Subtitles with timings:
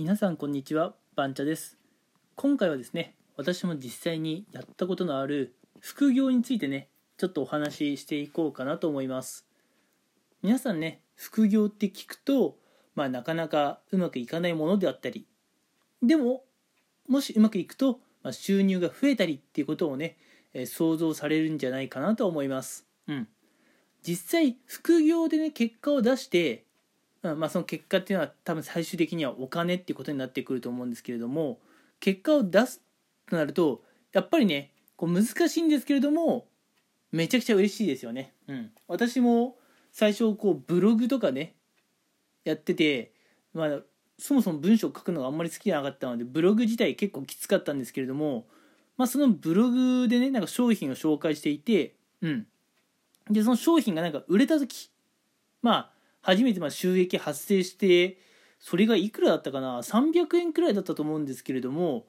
[0.00, 1.76] 皆さんこんにちはバンチャです。
[2.34, 6.88] 今回はですね私も実際にやったことのある副業についてね
[7.18, 9.44] ちょっとお話ししていこうかなと思います。
[10.42, 12.56] 皆さんね副業って聞くと
[12.94, 15.26] まあなかなかうまくいかないものであったり
[16.02, 16.44] でも
[17.06, 20.16] もしうまくいくと、まあ、収入が増えたりっていうことをね、
[20.54, 22.86] えー、想像されるんじゃないかなと思います。
[23.06, 23.28] うん。
[24.02, 26.64] 実際副業でね結果を出して
[27.22, 31.58] まあ、その結果っていうのは多分最終的にはお金っていうことになってくると思うんですけれども
[32.00, 32.80] 結果を出す
[33.28, 36.46] となるとやっぱりねこう難しいんですけれども
[37.12, 38.32] めちゃくちゃ嬉しいですよね。
[38.46, 39.56] うん、私も
[39.92, 41.54] 最初こうブログとかね
[42.44, 43.12] やってて、
[43.52, 43.80] まあ、
[44.18, 48.46] そもそも文章を書くのがあんまり好きじゃなかったのでブログ自体結構きつかったんですけれども、
[48.96, 52.46] まあ、そのブログでねなんか商品を紹介していて、うん、
[53.30, 54.90] でその商品がなんか売れた時
[55.62, 55.90] まあ
[56.22, 58.18] 初めてまあ収益発生して
[58.58, 62.06] それがいくらだったかな？300円くらいだったと思うんですけれども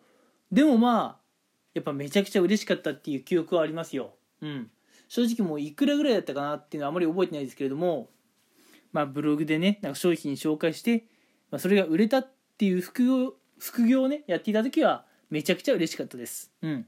[0.52, 1.22] でもまあ
[1.74, 4.14] やっぱめちゃくちゃ嬉しかったっていう記憶はありますよ。
[4.42, 4.70] うん、
[5.08, 8.10] 正直もういくらぐらいだったかなっていうのはあまり覚えてないですけれども
[8.92, 11.06] まあブログでねなんか商品紹介して、
[11.52, 16.52] まあ、それが売れたっていう副業副業をねやっていた時はめちゃくちゃ嬉しかったです。
[16.62, 16.86] うん、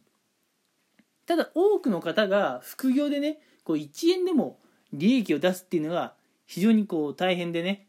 [1.25, 4.59] ただ多くの方が副業でねこう1円でも
[4.92, 6.16] 利益を出すっていうのが
[6.54, 7.88] 非常にこう大変でね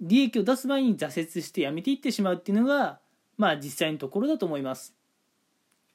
[0.00, 2.98] 利益を出す前に挫折してやめていってしまうっていうのが
[3.36, 4.96] まあ実際のところだと思います。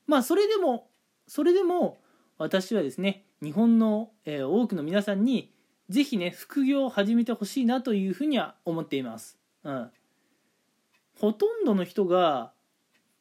[0.06, 0.88] まあそれでも
[1.28, 1.98] それでも
[2.38, 5.52] 私はですね日本の、え、多くの皆さんに
[5.90, 9.38] 是非ね副業を始めてほしいなというふうには思っています。
[9.66, 9.92] うん。
[11.20, 12.54] ほとんどの人が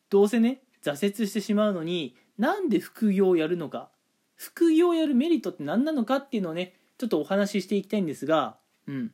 [0.09, 3.91] どうせね挫折してしまうのになんで副業をやるのか。
[4.37, 9.13] 副業をやるメリットって何なのかっていうのをねちょっとお話ししていきたいんですが、うん。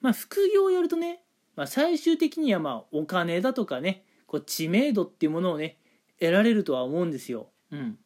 [0.00, 1.22] まあ、副業をやるとね、
[1.56, 5.78] まあ、最終的にはまあ、お金だとかね、こう知名度っていうものをね、
[6.18, 7.48] 得られるとは思うんですよ。
[7.70, 7.98] うん。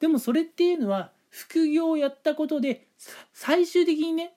[0.00, 2.86] でもそれっていうのは、副業をやったことで、
[3.32, 4.34] 最終的にね、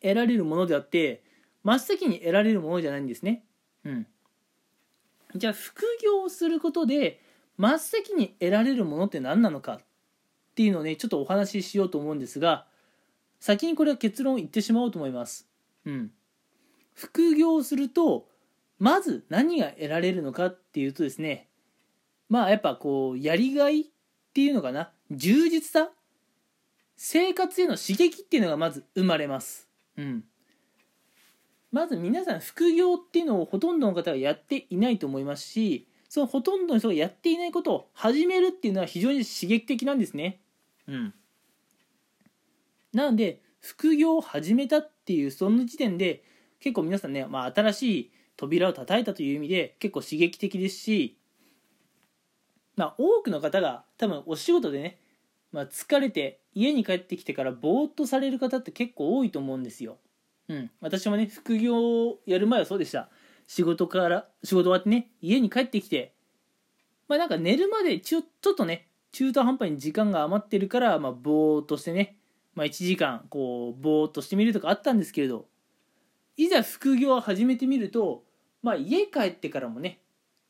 [0.00, 1.22] 得られるものであって、
[1.62, 3.44] 真っ先に得られるものじゃないんですね。
[3.84, 4.06] うん。
[5.36, 7.20] じゃあ、副業をすることで、
[7.56, 9.80] 真っ先に得られるものって何なのかっ
[10.52, 12.66] っていうのをねちょっとお話ししようと思うんですが
[13.40, 15.48] 先にこれは結論言ってしまおうと思います。
[15.84, 16.12] うん、
[16.94, 18.28] 副業すると
[18.78, 21.48] まず何が得られるのかっていうとですね
[22.28, 23.84] まあやっぱこうやりがいっ
[24.34, 25.90] ていうのかな充実さ
[26.96, 29.68] 生活への刺激っていうのがまず生まれます。
[29.96, 30.24] うん、
[31.72, 40.41] まず皆さん副業っていうのをほとんどの方がやっていないと思いますしそのほとんどの人がやっていないことを始めるっていうのは非常に刺激的なんですね。
[40.92, 41.14] うん。
[42.92, 46.24] なので、副業を始めたっていうその時点で
[46.60, 51.16] 結構皆さんね、まあ、新しい扉を叩いたという意味で結構刺激的ですし、
[52.76, 54.98] まあ、多くの方が多分お仕事でね、
[55.52, 59.98] まあ、疲れて家に帰ってきてからぼーっとされる方って結構多いと思うんですよ。
[60.48, 63.08] うん、私もね副業をやる前はそうでした
[63.46, 66.14] 仕事から仕事終わってね家に帰ってきて
[67.06, 72.16] まあなんか寝るまでちょちょっとね中途半端に時間が余ってるから、まあ、ぼーっとしてね、
[72.54, 75.46] まあ、1時間こうぼーっとしてみるとかあったんですけれど
[76.36, 78.24] いざ副業を始めてみると、
[78.62, 80.00] まあ、家帰ってからもね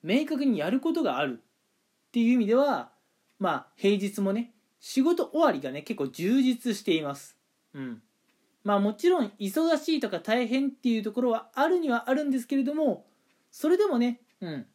[0.03, 2.91] 明確にやることがあるっていう意味では
[3.39, 7.37] まあ平日もね仕事終わりがね結構充実しています。
[7.73, 8.03] うん。
[8.65, 13.06] まあもちろん忙しいとか大変っていうところはあるにはあるんですけれども
[13.50, 14.67] それでもねうん。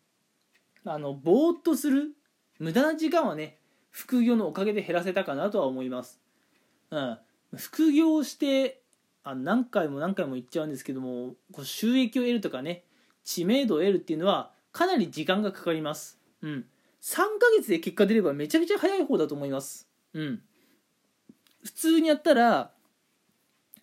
[0.85, 2.13] あのぼーっとする
[2.59, 3.57] 無駄な時間はね
[3.97, 6.21] 副業のおかげで減らせたかなとは思います。
[6.91, 7.17] うん、
[7.55, 8.83] 副業して
[9.23, 12.83] あ何回も何回も言っちゃうんですけどもこう収益を得るとかね
[13.23, 16.19] 知名度を得るっていうのはかなり時間がかかります。
[16.43, 16.65] うん、
[17.01, 17.25] 3ヶ
[17.57, 19.89] 月で結果出ればめちゃくちゃ早い方だと思います。
[20.13, 20.43] うん、
[21.63, 22.69] 普通にやったら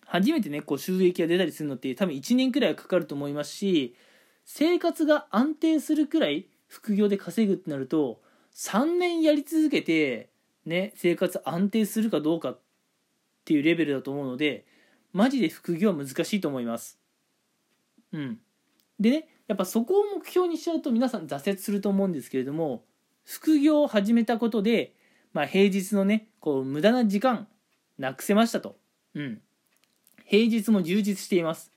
[0.05, 3.97] 初めてねこう収益が出たりするのって多分1年くらいはかかると思いますし
[4.45, 8.21] 生活が安定するくらい副業で稼ぐってなると
[8.55, 10.29] 3年やり続けて、
[10.65, 12.59] ね、生活安定するかどうかっ
[13.43, 14.65] ていうレベルだと思うので、
[15.11, 16.97] マジで副業は難しいと思います。
[18.13, 18.39] うん。
[18.99, 22.85] でね、やっぱそこを目標にしちゃうと皆さん挫折すると思うんですけれども、
[23.25, 24.95] 副業を始めたことで、
[25.33, 27.47] まあ、平日のね、こう無駄な時間
[27.97, 28.77] なくせましたと。
[29.15, 29.41] うん。
[30.25, 31.71] 平日も充実しています。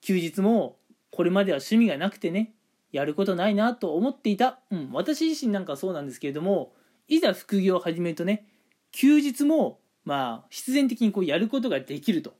[0.00, 0.76] 休日も
[1.10, 2.52] これまでは趣味がなくてね、
[2.94, 6.72] やることないなと思っていた、うん、私自身なんかそうなんですけれども
[7.08, 8.46] いざ副業を始めるとね
[8.92, 12.34] 休日もまあ必然的にこうやることができると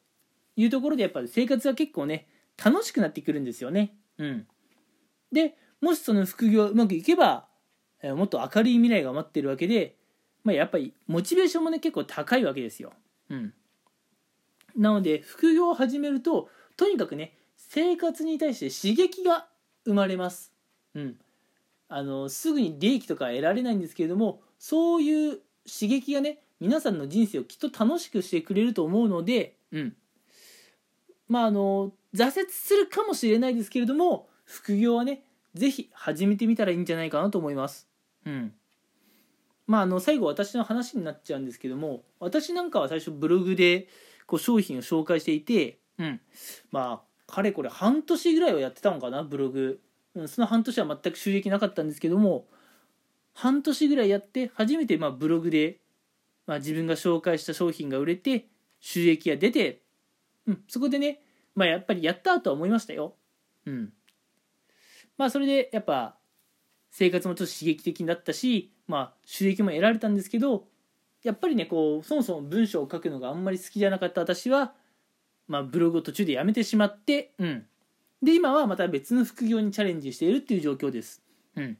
[0.55, 2.29] いうところでやっぱり生活は結構ね
[2.63, 3.97] 楽しくなってくるんですよね。
[4.19, 4.47] うん、
[5.33, 7.49] でもしその副業うまくいけば、
[8.01, 9.97] えー、もっと明るい未来が待ってるわけで、
[10.45, 12.93] まあ、やっぱりモチベーションもね結構高いわけですよ。
[13.29, 13.53] うん、
[14.77, 19.49] なので副業を始めるととにかくね生活に対して刺激が
[19.85, 20.53] 生まれます。
[20.95, 21.17] うん、
[21.89, 29.97] あのすぐに利益とか得られないんですけれどもそういう刺激がね皆さんの人生をきっと楽しくしてくれると思うので、うん、
[31.29, 37.89] まああの挫折するかもしれないですけれども副業はね是非始めてみたらいいんじゃないかなと思います。
[38.25, 38.53] うん
[39.67, 43.89] まあ、あの最後私の話になっちゃうんですけども私なんかは最初ブログで
[44.27, 46.21] こう商品を紹介していて、うん、
[46.71, 49.81] まあかれこれ半年ぐらいはやってたのかなブログ、
[50.27, 52.47] その半年は全く収益なかったんですけども
[53.33, 55.79] 半年ぐらいやって初めてまあブログで、
[56.47, 58.47] まあ、自分が紹介した商品が売れて
[58.81, 59.81] 収益が出て、
[60.47, 61.21] うん、そこでね、
[61.55, 63.15] まあ、やっぱりやったとは思いましたよ。
[63.67, 63.93] うん、
[65.17, 66.17] まあそれでやっぱ
[66.91, 70.67] 生活もちょっと刺激的になったし、まあ、収益も得られたんですけど
[71.25, 74.75] やっぱりねこうそもそも文章を書くのがあんまり好きじゃなかった私は、
[75.49, 77.67] まあ、ブログを途中でやめてしまって、うん、
[78.23, 81.23] で今はまた別の副業にチャレンジしているっていう状況です。
[81.57, 81.79] うん。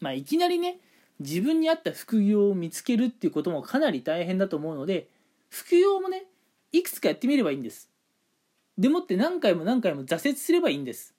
[0.00, 0.78] まあ、いきなりね
[1.18, 5.08] 自分に合った副業を見つけるっていうこともかなり大変だと思うので
[5.50, 6.24] 副業もね
[6.72, 7.90] いくつかやってみればいいんです。
[8.78, 11.14] でもって何回も何回も挫折すればいいんです。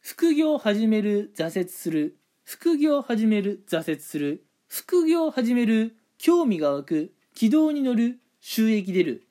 [0.00, 2.18] 副業を始める挫折する。
[2.44, 4.44] 副業を始める挫折する。
[4.68, 7.14] 副業を始める興味が湧く。
[7.34, 8.18] 軌道に乗る。
[8.42, 9.26] 収益出る。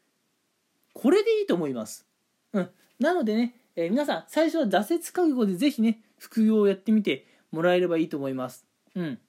[1.04, 2.08] これでいいと思います
[2.54, 2.70] うん
[3.00, 8.66] なのでね、えー、皆さん最初は挫折覚悟でぜひね副業をやってみてもらえればいいと思います。
[8.96, 9.20] うん。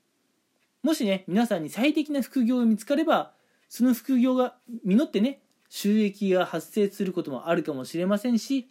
[0.83, 3.33] もしね、皆さんに最適な副業が見つかれば、
[3.69, 8.71] その副業が実ってね、収益が発生することもあるかもしれませんし、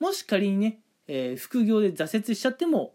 [0.00, 2.94] もし仮にね、えー、副業で挫折しちゃっても、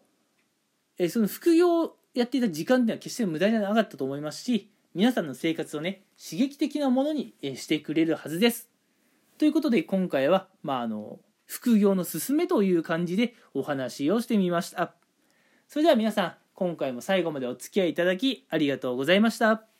[0.97, 8.69] えー、その副業をやっていた時間っていうのは決して無駄じゃなかったと思いますし、皆さんの生活をね、刺激的なものに、してくれるはずです。
[9.41, 11.17] ということで今回は、まあ、あの、
[11.47, 14.93] 副業の勧めという感じでお話をしてみました。
[15.67, 19.70] それでは皆さん、今回も最後までお付き合いいただきありがとうございました。